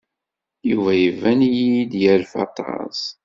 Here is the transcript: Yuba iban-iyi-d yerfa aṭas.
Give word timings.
Yuba 0.69 0.91
iban-iyi-d 1.07 1.91
yerfa 2.01 2.37
aṭas. 2.47 2.99